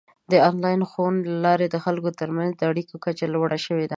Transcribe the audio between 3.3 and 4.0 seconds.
لوړه شوې ده.